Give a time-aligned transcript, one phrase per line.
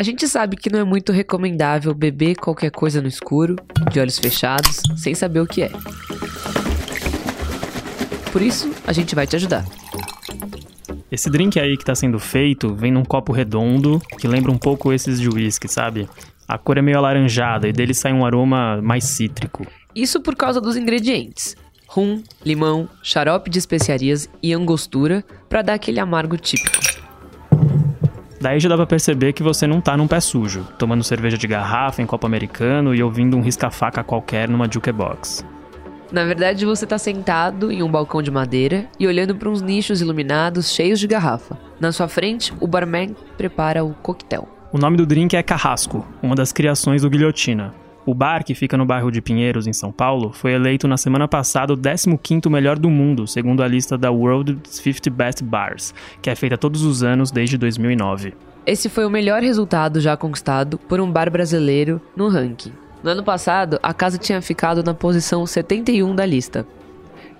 [0.00, 3.56] A gente sabe que não é muito recomendável beber qualquer coisa no escuro,
[3.92, 5.70] de olhos fechados, sem saber o que é.
[8.32, 9.62] Por isso, a gente vai te ajudar.
[11.12, 14.90] Esse drink aí que tá sendo feito vem num copo redondo que lembra um pouco
[14.90, 16.08] esses de whisky, sabe?
[16.48, 19.66] A cor é meio alaranjada e dele sai um aroma mais cítrico.
[19.94, 26.00] Isso por causa dos ingredientes: rum, limão, xarope de especiarias e angostura para dar aquele
[26.00, 26.89] amargo típico.
[28.40, 31.46] Daí já dá pra perceber que você não tá num pé sujo, tomando cerveja de
[31.46, 35.44] garrafa em copo americano e ouvindo um risca-faca qualquer numa jukebox.
[36.10, 40.00] Na verdade, você tá sentado em um balcão de madeira e olhando para uns nichos
[40.00, 41.58] iluminados cheios de garrafa.
[41.78, 44.48] Na sua frente, o barman prepara o coquetel.
[44.72, 47.74] O nome do drink é Carrasco, uma das criações do Guilhotina.
[48.10, 51.28] O bar, que fica no bairro de Pinheiros, em São Paulo, foi eleito na semana
[51.28, 56.28] passada o 15º melhor do mundo, segundo a lista da World 50 Best Bars, que
[56.28, 58.34] é feita todos os anos desde 2009.
[58.66, 62.72] Esse foi o melhor resultado já conquistado por um bar brasileiro no ranking.
[63.00, 66.66] No ano passado, a casa tinha ficado na posição 71 da lista.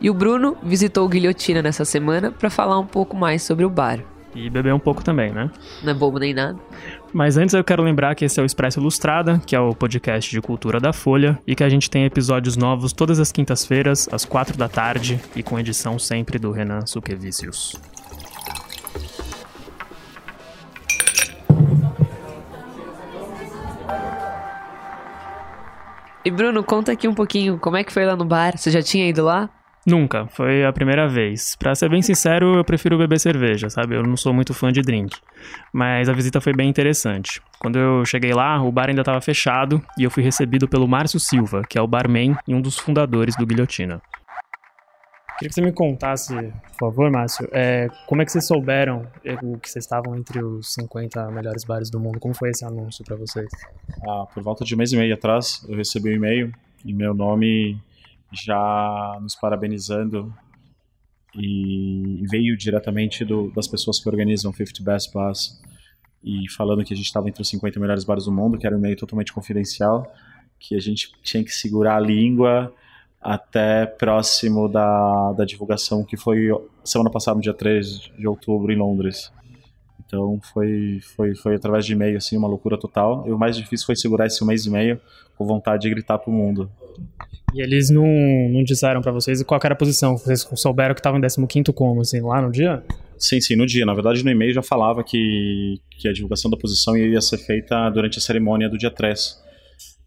[0.01, 3.69] E o Bruno visitou o Guilhotina nessa semana para falar um pouco mais sobre o
[3.69, 3.99] bar.
[4.37, 5.51] E beber um pouco também, né?
[5.83, 6.57] Não é bobo nem nada.
[7.13, 10.31] Mas antes eu quero lembrar que esse é o Expresso Ilustrada, que é o podcast
[10.31, 14.25] de cultura da Folha, e que a gente tem episódios novos todas as quintas-feiras, às
[14.25, 17.75] quatro da tarde, e com edição sempre do Renan Suquevicius.
[26.25, 28.57] E Bruno, conta aqui um pouquinho, como é que foi lá no bar?
[28.57, 29.49] Você já tinha ido lá?
[29.87, 31.57] Nunca, foi a primeira vez.
[31.57, 33.97] Pra ser bem sincero, eu prefiro beber cerveja, sabe?
[33.97, 35.17] Eu não sou muito fã de drink.
[35.73, 37.41] Mas a visita foi bem interessante.
[37.59, 41.19] Quando eu cheguei lá, o bar ainda estava fechado e eu fui recebido pelo Márcio
[41.19, 44.03] Silva, que é o barman e um dos fundadores do Guilhotina.
[45.39, 49.37] Queria que você me contasse, por favor, Márcio, é, como é que vocês souberam é,
[49.37, 52.21] que vocês estavam entre os 50 melhores bares do mundo?
[52.21, 53.49] Como foi esse anúncio para vocês?
[54.07, 56.53] Ah, por volta de um mês e meio atrás, eu recebi um e-mail
[56.85, 57.81] e meu nome
[58.33, 60.33] já nos parabenizando
[61.35, 65.61] e veio diretamente do, das pessoas que organizam 50 Best Bars
[66.23, 68.75] e falando que a gente estava entre os 50 melhores bares do mundo, que era
[68.75, 70.13] um e-mail totalmente confidencial,
[70.59, 72.73] que a gente tinha que segurar a língua
[73.21, 76.49] até próximo da, da divulgação, que foi
[76.85, 79.33] semana passada, no dia 3 de outubro, em Londres.
[80.07, 83.25] Então foi, foi, foi através de e-mail, assim, uma loucura total.
[83.27, 85.01] E o mais difícil foi segurar esse mês e meio
[85.37, 86.71] com vontade de gritar pro mundo.
[87.55, 88.07] E eles não,
[88.51, 90.17] não disseram para vocês qual era a posição?
[90.17, 92.83] Vocês souberam que estavam em 15 como, assim, lá no dia?
[93.19, 93.85] Sim, sim, no dia.
[93.85, 97.91] Na verdade, no e-mail já falava que, que a divulgação da posição ia ser feita
[97.91, 99.39] durante a cerimônia do dia 3.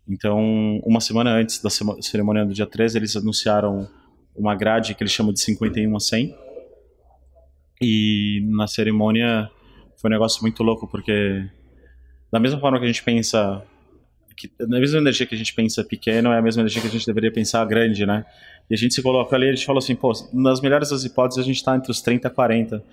[0.08, 3.88] Então, uma semana antes da cerimônia do dia 3, eles anunciaram
[4.36, 6.36] uma grade que eles chamam de 51 a 100.
[7.82, 9.50] E na cerimônia
[10.02, 11.46] foi um negócio muito louco, porque
[12.32, 13.64] da mesma forma que a gente pensa
[14.34, 16.92] que, na mesma energia que a gente pensa pequeno, é a mesma energia que a
[16.92, 18.26] gente deveria pensar grande, né?
[18.70, 21.44] E a gente se coloca ali, a gente falou assim, pô, nas melhores das hipóteses
[21.44, 22.84] a gente está entre os 30 e 40.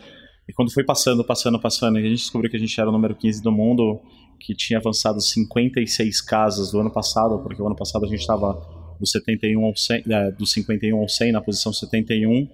[0.48, 2.92] E quando foi passando, passando, passando, e a gente descobriu que a gente era o
[2.92, 4.00] número 15 do mundo,
[4.38, 8.54] que tinha avançado 56 casas do ano passado, porque o ano passado a gente estava
[8.98, 12.48] do 71 ao 100, é, do 51 ao 100 na posição 71,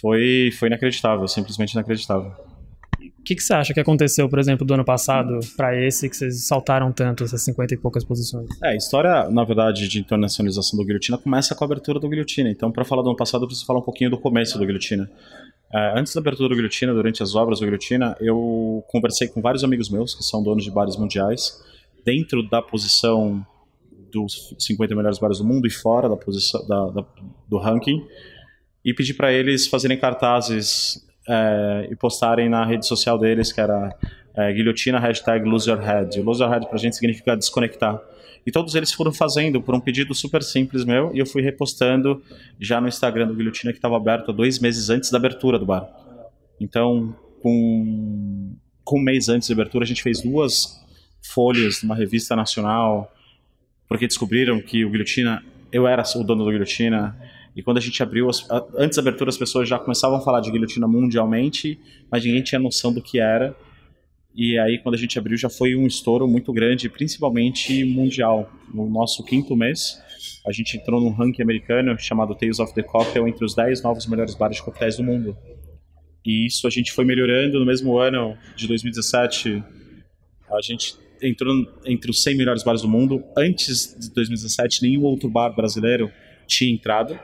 [0.00, 2.32] foi foi inacreditável, simplesmente inacreditável
[3.26, 6.46] que, que você acha que aconteceu, por exemplo, do ano passado para esse que vocês
[6.46, 8.48] saltaram tanto, essas 50 e poucas posições?
[8.62, 12.48] É, a história, na verdade, de internacionalização do Guilhotina começa com a abertura do Guilhotina.
[12.48, 15.10] Então, para falar do ano passado, eu preciso falar um pouquinho do começo do Guilhotina.
[15.74, 19.64] É, antes da abertura do Guilhotina, durante as obras do Guilhotina, eu conversei com vários
[19.64, 21.60] amigos meus, que são donos de bares mundiais,
[22.04, 23.44] dentro da posição
[24.12, 27.04] dos 50 melhores bares do mundo e fora da posição da, da,
[27.48, 28.06] do ranking,
[28.84, 33.94] e pedi para eles fazerem cartazes é, e postarem na rede social deles, que era
[34.34, 38.00] é, guilhotina hashtag lose your pra gente significa desconectar.
[38.46, 42.22] E todos eles foram fazendo por um pedido super simples meu, e eu fui repostando
[42.60, 45.88] já no Instagram do Guilhotina, que estava aberto dois meses antes da abertura do bar.
[46.60, 48.54] Então, com,
[48.84, 50.80] com um mês antes da abertura, a gente fez duas
[51.20, 53.12] folhas numa revista nacional,
[53.88, 57.16] porque descobriram que o Guilhotina, eu era o dono do Guilhotina,
[57.56, 58.28] e quando a gente abriu,
[58.76, 61.80] antes da abertura, as pessoas já começavam a falar de guilhotina mundialmente,
[62.12, 63.56] mas ninguém tinha noção do que era.
[64.34, 68.52] E aí, quando a gente abriu, já foi um estouro muito grande, principalmente mundial.
[68.74, 69.98] No nosso quinto mês,
[70.46, 74.06] a gente entrou num ranking americano chamado Tales of the Cocktail entre os 10 novos
[74.06, 75.34] melhores bares de coquetéis do mundo.
[76.26, 79.64] E isso a gente foi melhorando no mesmo ano de 2017.
[80.52, 81.54] A gente entrou
[81.86, 83.24] entre os 100 melhores bares do mundo.
[83.34, 86.12] Antes de 2017, nenhum outro bar brasileiro
[86.46, 87.18] tinha entrado.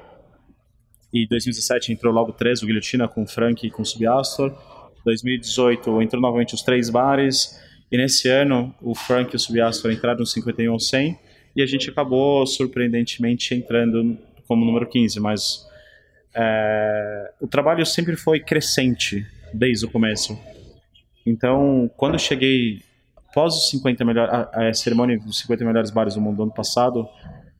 [1.12, 4.56] E 2017 entrou logo três, o Guilhotina com o Frank e com o Subiastor.
[5.04, 7.60] 2018 entrou novamente os três bares.
[7.90, 11.18] E nesse ano, o Frank e o Subastro entraram no 51 ou 100
[11.54, 14.16] e a gente acabou surpreendentemente entrando
[14.48, 15.66] como número 15, mas
[16.34, 20.38] é, o trabalho sempre foi crescente desde o começo.
[21.26, 22.80] Então, quando cheguei
[23.28, 27.06] após os 50 melhores, a, a, cerimônia dos 50 melhores bares do mundo ano passado,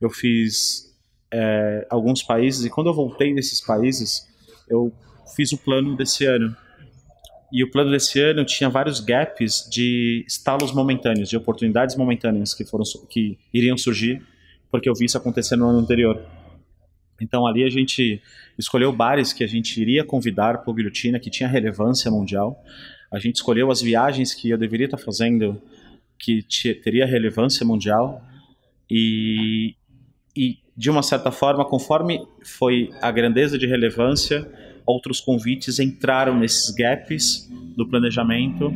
[0.01, 0.92] eu fiz
[1.33, 4.29] é, alguns países e quando eu voltei desses países,
[4.69, 4.93] eu
[5.35, 6.55] fiz o plano desse ano.
[7.51, 12.63] E o plano desse ano tinha vários gaps de estalos momentâneos, de oportunidades momentâneas que
[12.63, 14.21] foram que iriam surgir,
[14.71, 16.23] porque eu vi isso acontecer no ano anterior.
[17.19, 18.21] Então ali a gente
[18.57, 22.63] escolheu bares que a gente iria convidar para o Guilhotina, que tinha relevância mundial.
[23.11, 25.59] A gente escolheu as viagens que eu deveria estar fazendo,
[26.19, 26.43] que
[26.83, 28.21] teria relevância mundial.
[28.89, 29.75] E,
[30.35, 34.49] e, de uma certa forma, conforme foi a grandeza de relevância,
[34.85, 38.71] outros convites entraram nesses gaps do planejamento.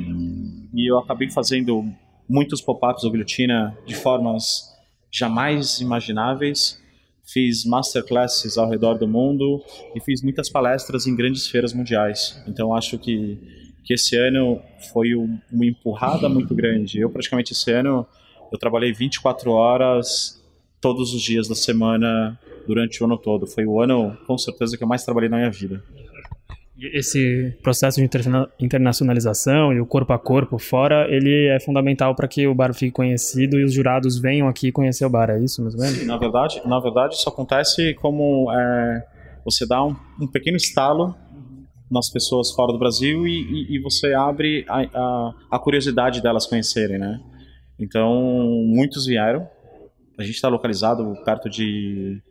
[0.74, 1.86] E eu acabei fazendo
[2.30, 4.76] muitos pop-ups do Guilhotina de formas
[5.12, 6.80] jamais imagináveis
[7.28, 9.62] fiz masterclasses ao redor do mundo
[9.94, 12.42] e fiz muitas palestras em grandes feiras mundiais.
[12.48, 13.38] Então acho que,
[13.84, 14.62] que esse ano
[14.94, 17.00] foi um, uma empurrada muito grande.
[17.00, 18.08] Eu praticamente esse ano
[18.52, 20.37] eu trabalhei 24 horas
[20.82, 23.48] todos os dias da semana durante o ano todo.
[23.48, 25.82] Foi o ano com certeza que eu mais trabalhei na minha vida.
[26.80, 28.08] Esse processo de
[28.60, 32.92] internacionalização e o corpo a corpo fora, ele é fundamental para que o bar fique
[32.92, 35.74] conhecido e os jurados venham aqui conhecer o bar, é isso menos?
[35.74, 39.04] Sim, na verdade, na verdade isso acontece como é,
[39.44, 41.16] você dá um, um, pequeno estalo
[41.90, 46.46] nas pessoas fora do Brasil e, e, e você abre a, a, a, curiosidade delas
[46.46, 47.20] conhecerem, né?
[47.80, 48.14] Então,
[48.68, 49.48] muitos vieram.
[50.18, 52.22] A gente está localizado perto de,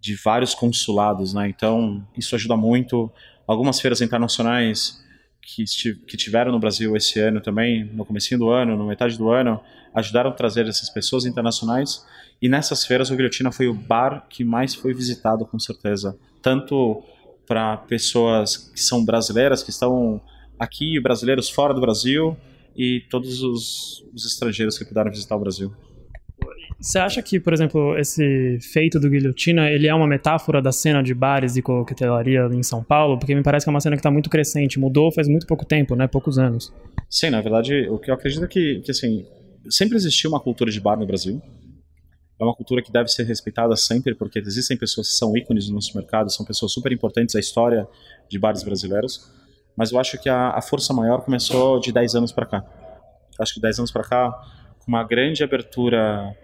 [0.00, 1.48] de vários consulados, né?
[1.48, 3.10] Então, isso ajuda muito
[3.46, 5.04] algumas feiras internacionais
[5.40, 5.64] que,
[6.06, 9.60] que tiveram no Brasil esse ano também, no começo do ano, no metade do ano,
[9.94, 12.04] ajudaram a trazer essas pessoas internacionais.
[12.42, 16.18] E nessas feiras, o Guilhotina foi o bar que mais foi visitado, com certeza.
[16.42, 17.02] Tanto
[17.46, 20.20] para pessoas que são brasileiras, que estão
[20.58, 22.36] aqui, brasileiros fora do Brasil,
[22.76, 25.72] e todos os, os estrangeiros que puderam visitar o Brasil.
[26.78, 31.02] Você acha que, por exemplo, esse feito do Guilhotina, ele é uma metáfora da cena
[31.02, 33.18] de bares e coquetelaria em São Paulo?
[33.18, 35.64] Porque me parece que é uma cena que está muito crescente, mudou faz muito pouco
[35.64, 36.06] tempo, né?
[36.06, 36.72] Poucos anos.
[37.08, 39.26] Sim, na verdade, o que eu acredito é que, que assim,
[39.70, 41.40] sempre existiu uma cultura de bar no Brasil.
[42.38, 45.76] É uma cultura que deve ser respeitada sempre, porque existem pessoas que são ícones no
[45.76, 47.88] nosso mercado, são pessoas super importantes à história
[48.28, 49.32] de bares brasileiros.
[49.74, 52.64] Mas eu acho que a, a força maior começou de 10 anos para cá.
[53.40, 54.30] Acho que 10 anos para cá,
[54.78, 56.36] com uma grande abertura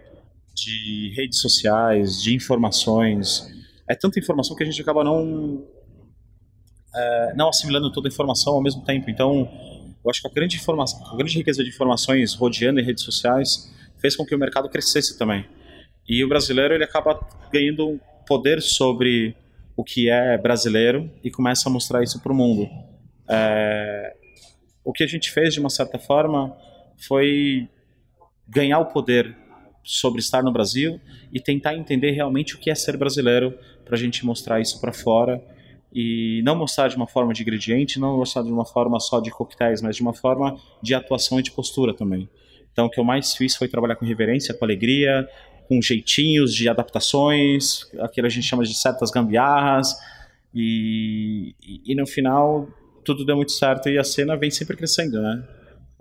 [0.55, 3.47] de redes sociais, de informações.
[3.89, 5.67] É tanta informação que a gente acaba não
[6.95, 9.11] é, não assimilando toda a informação ao mesmo tempo.
[9.11, 9.49] Então,
[10.05, 13.73] eu acho que a grande informação, a grande riqueza de informações rodeando em redes sociais
[13.99, 15.47] fez com que o mercado crescesse também.
[16.09, 17.21] E o brasileiro ele acaba
[17.53, 19.37] ganhando poder sobre
[19.77, 22.69] o que é brasileiro e começa a mostrar isso para o mundo.
[23.29, 24.15] É,
[24.85, 26.57] o que a gente fez de uma certa forma
[27.07, 27.69] foi
[28.49, 29.37] ganhar o poder
[29.83, 31.01] sobre estar no Brasil
[31.33, 34.93] e tentar entender realmente o que é ser brasileiro para a gente mostrar isso para
[34.93, 35.43] fora
[35.93, 39.31] e não mostrar de uma forma de ingrediente, não mostrar de uma forma só de
[39.31, 42.29] coquetéis, mas de uma forma de atuação e de postura também.
[42.73, 45.29] Então, o que eu mais fiz foi trabalhar com reverência, com alegria,
[45.69, 49.95] com jeitinhos de adaptações, aquilo a gente chama de certas gambiarras,
[50.55, 52.69] e, e, e no final
[53.05, 55.43] tudo deu muito certo e a cena vem sempre crescendo, né?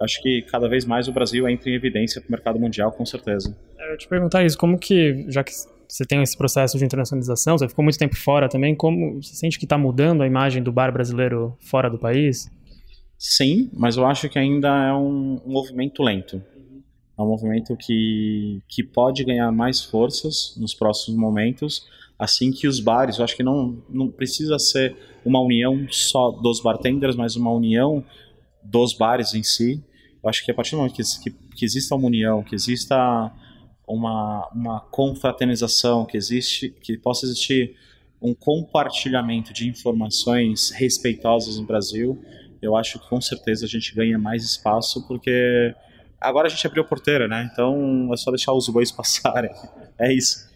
[0.01, 3.05] Acho que cada vez mais o Brasil entra em evidência para o mercado mundial, com
[3.05, 3.55] certeza.
[3.79, 5.51] É, eu te perguntar isso, como que, já que
[5.88, 9.60] você tem esse processo de internacionalização, você ficou muito tempo fora também, como você sente
[9.60, 12.50] que está mudando a imagem do bar brasileiro fora do país?
[13.17, 16.41] Sim, mas eu acho que ainda é um, um movimento lento.
[17.17, 21.86] É um movimento que, que pode ganhar mais forças nos próximos momentos,
[22.17, 26.62] assim que os bares, eu acho que não, não precisa ser uma união só dos
[26.62, 28.03] bartenders, mas uma união
[28.63, 29.84] dos bares em si,
[30.23, 33.31] eu acho que a partir do momento que, que, que exista uma união, que exista
[33.87, 37.75] uma, uma confraternização, que existe, que possa existir
[38.21, 42.23] um compartilhamento de informações respeitosas no Brasil,
[42.61, 45.73] eu acho que com certeza a gente ganha mais espaço, porque
[46.19, 47.49] agora a gente abriu a porteira, né?
[47.51, 49.51] Então é só deixar os bois passarem.
[49.97, 50.50] É isso.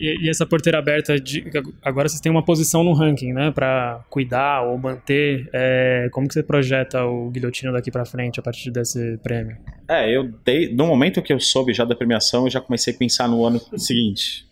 [0.00, 1.44] E, essa porteira aberta, de,
[1.82, 5.50] agora vocês têm uma posição no ranking, né, para cuidar ou manter.
[5.52, 9.58] É, como que você projeta o Guilhotina daqui para frente a partir desse prêmio?
[9.86, 12.96] É, eu dei, no momento que eu soube já da premiação, eu já comecei a
[12.96, 14.46] pensar no ano seguinte,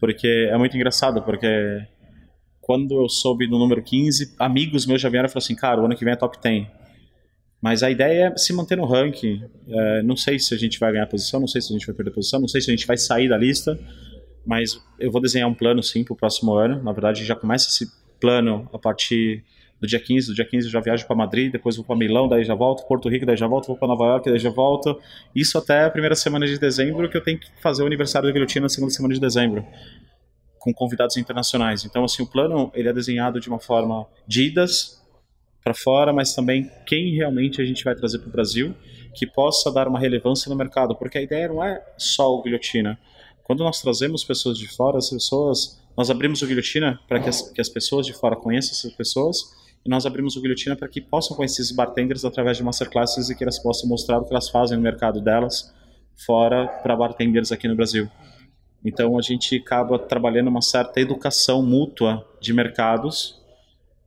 [0.00, 1.86] porque é muito engraçado, porque
[2.60, 5.84] quando eu soube no número 15, amigos meus já vieram e falaram assim, cara, o
[5.84, 6.66] ano que vem é top 10.
[7.62, 9.42] Mas a ideia é se manter no ranking.
[9.68, 11.94] É, não sei se a gente vai ganhar posição, não sei se a gente vai
[11.94, 13.78] perder posição, não sei se a gente vai sair da lista,
[14.48, 16.82] mas eu vou desenhar um plano sim para o próximo ano.
[16.82, 19.44] Na verdade, já começa esse plano a partir
[19.78, 20.28] do dia 15.
[20.28, 22.88] Do dia 15 eu já viajo para Madrid, depois vou para Milão, daí já volto,
[22.88, 24.98] Porto Rico, daí já volto, vou para Nova York, daí já volto.
[25.36, 28.32] Isso até a primeira semana de dezembro, que eu tenho que fazer o aniversário da
[28.32, 29.66] Guilhotina na segunda semana de dezembro
[30.58, 31.84] com convidados internacionais.
[31.84, 34.98] Então, assim, o plano ele é desenhado de uma forma de idas
[35.62, 38.74] para fora, mas também quem realmente a gente vai trazer para o Brasil
[39.14, 42.98] que possa dar uma relevância no mercado, porque a ideia não é só o guilhotina.
[43.48, 47.60] Quando nós trazemos pessoas de fora, as pessoas, nós abrimos o guilhotina para que, que
[47.62, 49.38] as, pessoas de fora conheçam essas pessoas
[49.86, 53.34] e nós abrimos o guilhotina para que possam conhecer esses bartenders através de masterclasses e
[53.34, 55.74] que elas possam mostrar o que elas fazem no mercado delas
[56.26, 58.06] fora para bartenders aqui no Brasil.
[58.84, 63.40] Então a gente acaba trabalhando uma certa educação mútua de mercados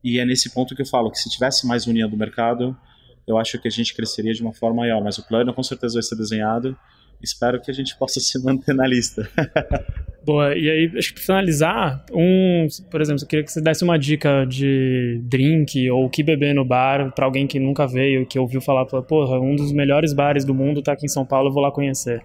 [0.03, 2.77] e é nesse ponto que eu falo que se tivesse mais união do mercado,
[3.25, 5.03] eu acho que a gente cresceria de uma forma maior.
[5.03, 6.77] Mas o plano com certeza vai ser desenhado.
[7.23, 9.29] Espero que a gente possa se manter na lista.
[10.25, 13.83] Boa, e aí, acho que para finalizar, um, por exemplo, eu queria que você desse
[13.83, 18.25] uma dica de drink ou o que beber no bar para alguém que nunca veio,
[18.27, 21.49] que ouviu falar, porra, um dos melhores bares do mundo está aqui em São Paulo,
[21.49, 22.23] eu vou lá conhecer.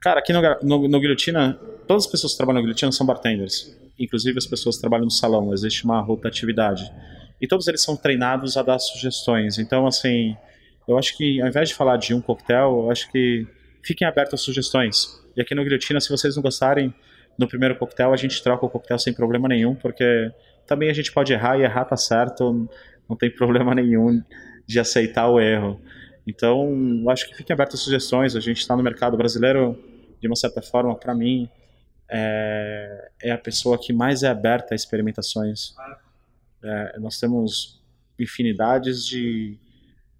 [0.00, 3.82] Cara, aqui no, no, no Guilhotina, todas as pessoas que trabalham no Guilhotina são bartenders
[3.98, 6.90] inclusive as pessoas que trabalham no salão, existe uma rotatividade.
[7.40, 9.58] E todos eles são treinados a dar sugestões.
[9.58, 10.36] Então, assim,
[10.86, 13.46] eu acho que ao invés de falar de um coquetel, eu acho que
[13.82, 15.20] fiquem abertos a sugestões.
[15.36, 16.94] E aqui no Guilhotina, se vocês não gostarem
[17.38, 20.30] no primeiro coquetel, a gente troca o coquetel sem problema nenhum, porque
[20.66, 22.68] também a gente pode errar e errar tá certo,
[23.08, 24.22] não tem problema nenhum
[24.66, 25.80] de aceitar o erro.
[26.26, 28.36] Então, acho que fiquem abertos a sugestões.
[28.36, 29.76] A gente está no mercado brasileiro,
[30.20, 31.48] de uma certa forma, para mim,
[32.08, 35.74] é, é a pessoa que mais é aberta a experimentações.
[36.62, 37.82] É, nós temos
[38.18, 39.58] infinidades de,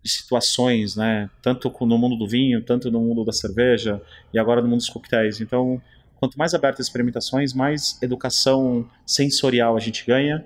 [0.04, 1.30] situações, né?
[1.40, 4.00] Tanto no mundo do vinho, tanto no mundo da cerveja
[4.32, 5.40] e agora no mundo dos coquetéis.
[5.40, 5.80] Então,
[6.16, 10.44] quanto mais aberta a experimentações, mais educação sensorial a gente ganha,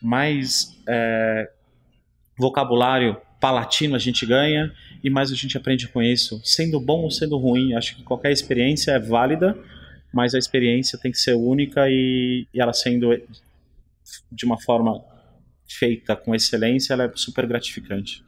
[0.00, 1.50] mais é,
[2.38, 7.10] vocabulário palatino a gente ganha e mais a gente aprende com isso, sendo bom ou
[7.10, 7.74] sendo ruim.
[7.74, 9.58] Acho que qualquer experiência é válida
[10.12, 13.10] mas a experiência tem que ser única e, e ela sendo
[14.30, 15.02] de uma forma
[15.66, 18.22] feita com excelência, ela é super gratificante.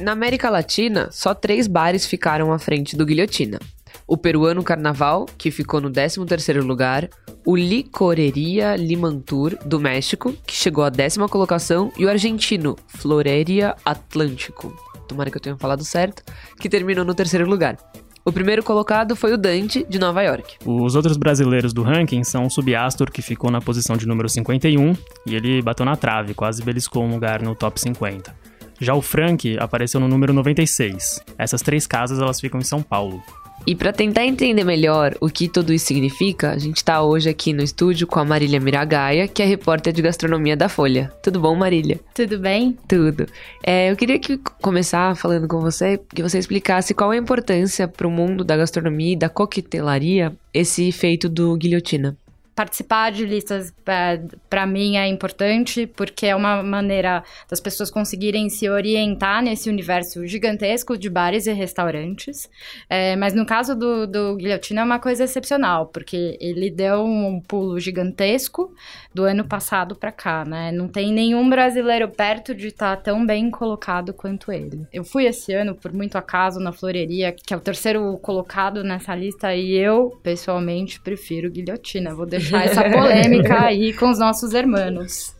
[0.00, 3.58] Na América Latina, só três bares ficaram à frente do Guilhotina.
[4.06, 7.06] O peruano Carnaval, que ficou no 13º lugar,
[7.44, 14.74] o Licoreria Limantur, do México, que chegou à décima colocação, e o argentino Floreria Atlântico,
[15.06, 16.22] tomara que eu tenha falado certo,
[16.58, 17.76] que terminou no terceiro lugar.
[18.24, 20.56] O primeiro colocado foi o Dante, de Nova York.
[20.64, 24.94] Os outros brasileiros do ranking são o Subiastor, que ficou na posição de número 51,
[25.26, 28.39] e ele bateu na trave, quase beliscou um lugar no top 50.
[28.80, 31.22] Já o Frank apareceu no número 96.
[31.36, 33.22] Essas três casas elas ficam em São Paulo.
[33.66, 37.52] E para tentar entender melhor o que tudo isso significa, a gente está hoje aqui
[37.52, 41.12] no estúdio com a Marília Miragaia, que é repórter de gastronomia da Folha.
[41.22, 42.00] Tudo bom, Marília?
[42.14, 42.76] Tudo bem?
[42.88, 43.26] Tudo.
[43.62, 48.06] É, eu queria que começar falando com você, que você explicasse qual a importância para
[48.06, 52.16] o mundo da gastronomia e da coquetelaria esse feito do guilhotina
[52.60, 58.50] participar de listas é, para mim é importante porque é uma maneira das pessoas conseguirem
[58.50, 62.50] se orientar nesse universo gigantesco de bares e restaurantes.
[62.86, 67.40] É, mas no caso do, do Guilhotina é uma coisa excepcional, porque ele deu um
[67.40, 68.74] pulo gigantesco
[69.14, 70.70] do ano passado para cá, né?
[70.70, 74.86] Não tem nenhum brasileiro perto de estar tá tão bem colocado quanto ele.
[74.92, 79.14] Eu fui esse ano, por muito acaso, na Floreria, que é o terceiro colocado nessa
[79.14, 82.14] lista, e eu, pessoalmente, prefiro Guilhotina.
[82.14, 85.34] Vou deixar essa polêmica aí com os nossos irmãos.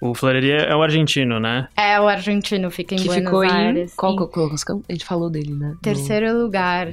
[0.00, 1.68] O Floreria é o argentino, né?
[1.76, 3.92] É, o argentino fica em que Buenos ficou Aires.
[3.92, 3.96] Em...
[3.96, 4.50] Qual, qual, qual,
[4.88, 5.76] a gente falou dele, né?
[5.82, 6.42] Terceiro no...
[6.42, 6.90] lugar.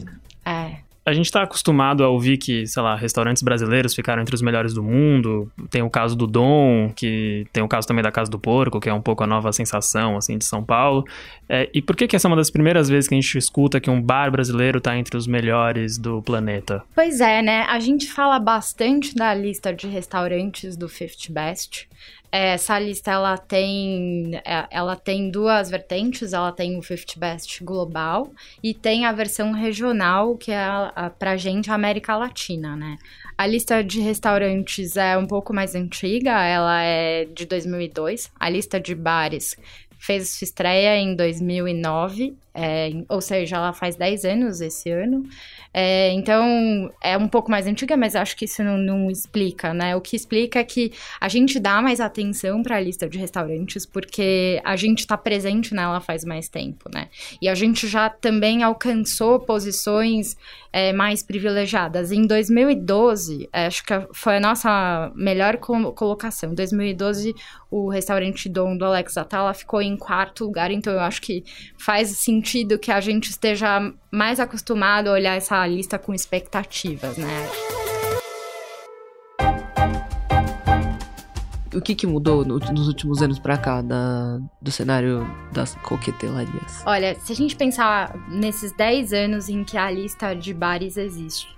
[1.07, 4.73] A gente está acostumado a ouvir que, sei lá, restaurantes brasileiros ficaram entre os melhores
[4.73, 5.49] do mundo.
[5.69, 8.89] Tem o caso do Dom, que tem o caso também da Casa do Porco, que
[8.89, 11.05] é um pouco a nova sensação, assim, de São Paulo.
[11.47, 13.79] É, e por que, que essa é uma das primeiras vezes que a gente escuta
[13.79, 16.83] que um bar brasileiro está entre os melhores do planeta?
[16.93, 17.61] Pois é, né?
[17.69, 21.87] A gente fala bastante da lista de restaurantes do Fifth Best.
[22.31, 28.31] Essa lista ela tem, é, ela tem duas vertentes, ela tem o 50 Best global
[28.61, 32.97] e tem a versão regional, que é a, a, gente a América Latina, né?
[33.37, 38.31] A lista de restaurantes é um pouco mais antiga, ela é de 2002.
[38.39, 39.55] A lista de bares
[39.99, 42.35] fez sua estreia em 2009.
[42.59, 45.23] É, ou seja, ela faz 10 anos esse ano.
[45.71, 49.95] É, então, é um pouco mais antiga, mas acho que isso não, não, explica, né?
[49.95, 53.85] O que explica é que a gente dá mais atenção para a lista de restaurantes
[53.85, 57.09] porque a gente está presente nela faz mais tempo, né?
[57.39, 60.35] E a gente já também alcançou posições
[60.73, 62.11] é, mais privilegiadas.
[62.11, 66.53] Em 2012, é, acho que foi a nossa melhor colocação.
[66.53, 67.35] Em 2012,
[67.69, 71.43] o restaurante Dom do Alex Atala ficou em quarto lugar, então eu acho que
[71.77, 72.46] faz sentido
[72.79, 77.49] que a gente esteja mais acostumado a olhar essa lista com expectativas, né?
[81.75, 86.83] O que, que mudou no, nos últimos anos para cá da, do cenário das coquetelarias?
[86.85, 91.55] Olha, se a gente pensar nesses 10 anos em que a lista de bares existe,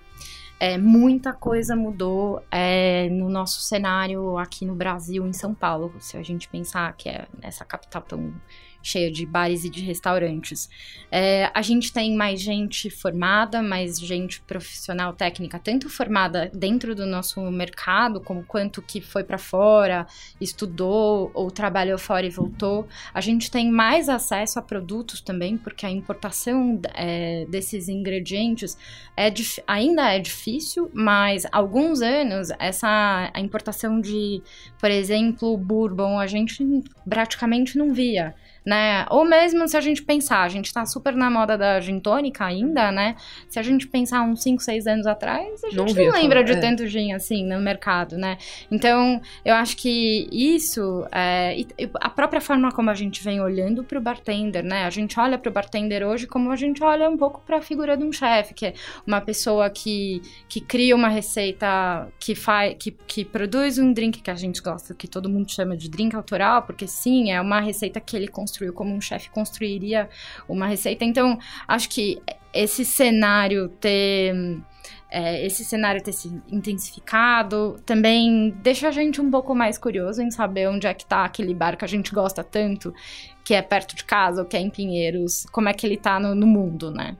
[0.59, 5.93] é, muita coisa mudou é, no nosso cenário aqui no Brasil, em São Paulo.
[5.99, 8.33] Se a gente pensar que é essa capital tão
[8.81, 10.69] cheia de bares e de restaurantes.
[11.11, 17.05] É, a gente tem mais gente formada, mais gente profissional técnica, tanto formada dentro do
[17.05, 20.07] nosso mercado, como quanto que foi para fora,
[20.39, 22.87] estudou ou trabalhou fora e voltou.
[23.13, 28.77] A gente tem mais acesso a produtos também, porque a importação é, desses ingredientes
[29.17, 29.33] é,
[29.67, 34.41] ainda é difícil, mas há alguns anos essa a importação de,
[34.79, 36.65] por exemplo, bourbon, a gente
[37.07, 38.35] praticamente não via
[38.65, 39.05] né?
[39.09, 42.45] Ou mesmo se a gente pensar, a gente tá super na moda da gin tônica
[42.45, 43.15] ainda, né?
[43.47, 46.53] Se a gente pensar uns 5, 6 anos atrás, a gente não, não lembra de
[46.53, 46.59] é.
[46.59, 48.37] tanto gin assim no mercado, né?
[48.71, 53.99] Então, eu acho que isso, é, a própria forma como a gente vem olhando pro
[53.99, 54.85] bartender, né?
[54.85, 58.03] A gente olha pro bartender hoje como a gente olha um pouco pra figura de
[58.03, 58.73] um chefe, que é
[59.05, 64.31] uma pessoa que, que cria uma receita, que, faz, que, que produz um drink que
[64.31, 67.99] a gente gosta, que todo mundo chama de drink autoral, porque sim, é uma receita
[67.99, 70.09] que ele construiu como um chefe construiria
[70.47, 71.05] uma receita.
[71.05, 71.37] Então,
[71.67, 72.21] acho que
[72.53, 74.59] esse cenário ter.
[75.11, 80.29] É, esse cenário ter se intensificado também deixa a gente um pouco mais curioso em
[80.29, 82.93] saber onde é que tá aquele bar que a gente gosta tanto,
[83.43, 86.19] que é perto de casa ou que é em Pinheiros, como é que ele tá
[86.19, 87.17] no, no mundo, né?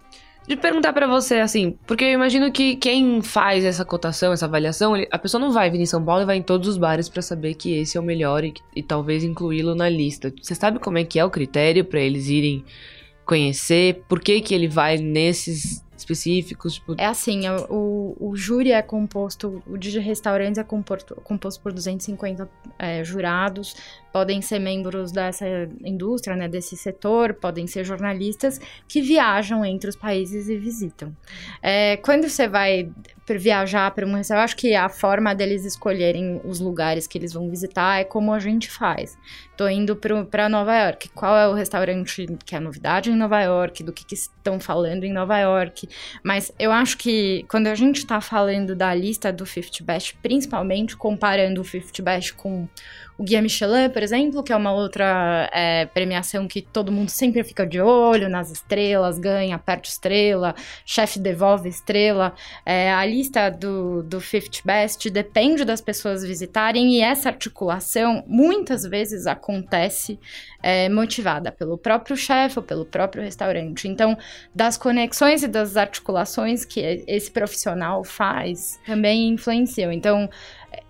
[0.49, 4.97] De perguntar para você, assim, porque eu imagino que quem faz essa cotação, essa avaliação,
[4.97, 7.07] ele, a pessoa não vai vir em São Paulo e vai em todos os bares
[7.07, 10.33] para saber que esse é o melhor e, e talvez incluí-lo na lista.
[10.41, 12.65] Você sabe como é que é o critério para eles irem
[13.23, 14.01] conhecer?
[14.09, 16.76] Por que que ele vai nesses específicos?
[16.76, 16.95] Tipo...
[16.98, 22.50] É assim, o, o júri é composto, o de restaurantes é composto, composto por 250
[22.78, 23.76] é, jurados,
[24.12, 25.45] podem ser membros dessa
[25.84, 31.15] indústria, né, desse setor, podem ser jornalistas que viajam entre os países e visitam.
[31.62, 32.89] É, quando você vai
[33.38, 37.34] viajar para um restaurante, eu acho que a forma deles escolherem os lugares que eles
[37.34, 39.17] vão visitar é como a gente faz.
[39.56, 41.10] Tô indo para Nova York.
[41.10, 43.84] Qual é o restaurante que é novidade em Nova York?
[43.84, 45.88] Do que, que estão falando em Nova York?
[46.23, 50.95] Mas eu acho que quando a gente está falando da lista do 50 Best, principalmente
[50.95, 52.67] comparando o 50 Best com
[53.19, 57.43] o Guia Michelin, por exemplo, que é uma outra é, premiação que todo mundo sempre
[57.43, 62.33] fica de olho nas estrelas, ganha, aperta estrela, chefe devolve estrela.
[62.65, 68.83] É, a lista do, do 50 Best depende das pessoas visitarem e essa articulação muitas
[68.83, 70.17] vezes acontece
[70.63, 73.88] é, motivada pelo próprio chefe ou pelo próprio restaurante.
[73.88, 74.17] Então,
[74.55, 79.91] das conexões e das articulações que esse profissional faz também influenciam.
[79.91, 80.29] Então,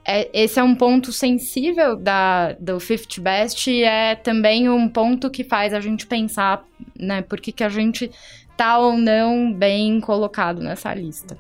[0.06, 5.30] é, esse é um ponto sensível da, do 50 Best e é também um ponto
[5.30, 6.66] que faz a gente pensar,
[7.00, 8.12] né, por que, que a gente
[8.58, 11.38] tá ou não bem colocado nessa lista.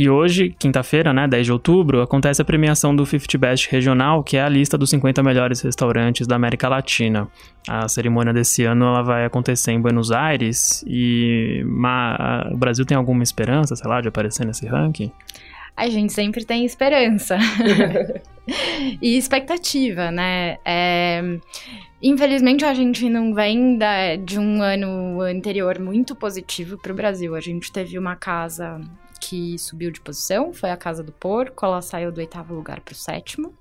[0.00, 4.38] E hoje, quinta-feira, né, 10 de outubro, acontece a premiação do 50 Best Regional, que
[4.38, 7.28] é a lista dos 50 melhores restaurantes da América Latina.
[7.68, 11.62] A cerimônia desse ano ela vai acontecer em Buenos Aires e
[12.50, 15.12] o Brasil tem alguma esperança, sei lá, de aparecer nesse ranking?
[15.76, 17.38] a gente sempre tem esperança
[19.00, 20.58] e expectativa, né?
[20.64, 21.22] É,
[22.02, 27.34] infelizmente, a gente não vem da, de um ano anterior muito positivo para o Brasil.
[27.34, 28.80] A gente teve uma casa
[29.20, 32.92] que subiu de posição, foi a Casa do Porco, ela saiu do oitavo lugar para
[32.92, 33.54] o sétimo.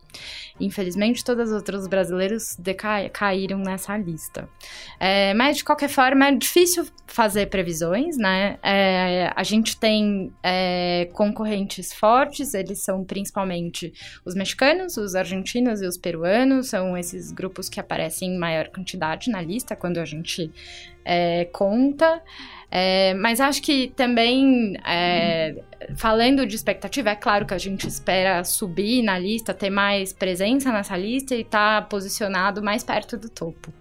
[0.60, 2.58] Infelizmente, todos os outros brasileiros
[3.14, 4.50] caíram nessa lista.
[5.00, 8.58] É, mas, de qualquer forma, é difícil fazer previsões, né?
[8.62, 13.94] É, a gente tem é, concorrentes fortes, eles são principalmente
[14.26, 19.32] os mexicanos, os argentinos e os peruanos, são esses grupos que aparecem em maior quantidade
[19.32, 20.52] na lista quando a gente
[21.06, 22.22] é, conta.
[22.72, 25.56] É, mas acho que também, é,
[25.96, 30.72] falando de expectativa, é claro que a gente espera subir na lista, ter mais presença
[30.72, 33.74] nessa lista e estar tá posicionado mais perto do topo.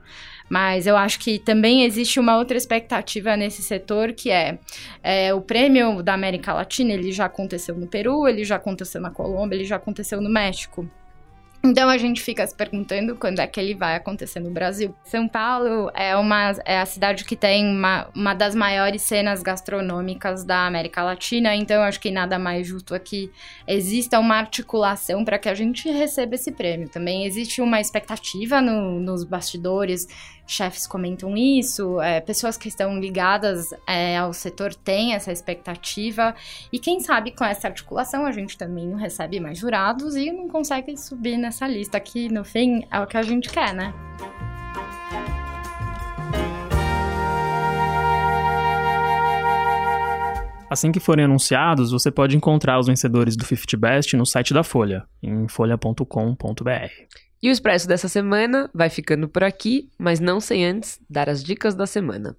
[0.48, 4.58] Mas eu acho que também existe uma outra expectativa nesse setor, que é,
[5.02, 9.10] é o prêmio da América Latina, ele já aconteceu no Peru, ele já aconteceu na
[9.10, 10.88] Colômbia, ele já aconteceu no México.
[11.62, 14.94] Então a gente fica se perguntando quando é que ele vai acontecer no Brasil.
[15.04, 20.44] São Paulo é, uma, é a cidade que tem uma, uma das maiores cenas gastronômicas
[20.44, 23.30] da América Latina, então acho que nada mais justo aqui
[23.66, 26.88] exista uma articulação para que a gente receba esse prêmio.
[26.88, 30.06] Também existe uma expectativa no, nos bastidores
[30.48, 36.34] chefes comentam isso, é, pessoas que estão ligadas é, ao setor têm essa expectativa.
[36.72, 40.48] E quem sabe com essa articulação a gente também não recebe mais jurados e não
[40.48, 43.92] consegue subir nessa lista, que no fim é o que a gente quer, né?
[50.70, 54.62] Assim que forem anunciados, você pode encontrar os vencedores do 50 Best no site da
[54.62, 57.27] Folha, em folha.com.br.
[57.40, 61.44] E o Expresso dessa semana vai ficando por aqui, mas não sem antes dar as
[61.44, 62.36] dicas da semana.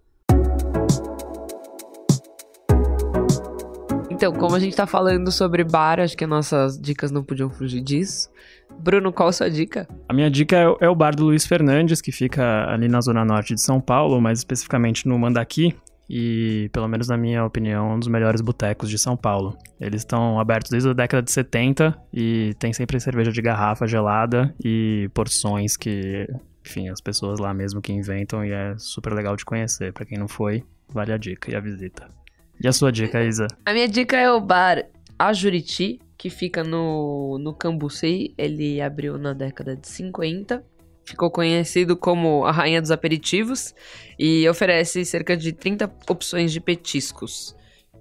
[4.11, 7.49] Então, como a gente tá falando sobre bar, acho que as nossas dicas não podiam
[7.49, 8.29] fugir disso.
[8.77, 9.87] Bruno, qual a sua dica?
[10.09, 13.23] A minha dica é, é o bar do Luiz Fernandes, que fica ali na zona
[13.23, 15.73] norte de São Paulo, mais especificamente no Mandaqui,
[16.09, 19.55] e, pelo menos na minha opinião, um dos melhores botecos de São Paulo.
[19.79, 24.53] Eles estão abertos desde a década de 70 e tem sempre cerveja de garrafa gelada
[24.63, 26.27] e porções que,
[26.65, 29.93] enfim, as pessoas lá mesmo que inventam e é super legal de conhecer.
[29.93, 32.07] Para quem não foi, vale a dica e a visita.
[32.61, 33.47] E a sua dica, Isa?
[33.65, 34.83] A minha dica é o bar
[35.17, 38.33] Ajuriti, que fica no, no Cambuci.
[38.37, 40.63] Ele abriu na década de 50
[41.09, 43.73] ficou conhecido como a rainha dos aperitivos
[44.17, 47.55] e oferece cerca de 30 opções de petiscos.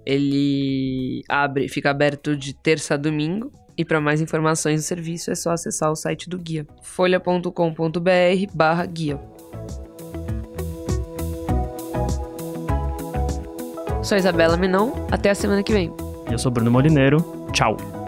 [0.05, 5.35] Ele abre, fica aberto de terça a domingo e para mais informações do serviço é
[5.35, 9.19] só acessar o site do guia, folha.com.br/guia.
[14.03, 15.91] Sou Isabela Menon, até a semana que vem.
[16.31, 17.17] Eu sou Bruno Molineiro,
[17.53, 17.98] tchau.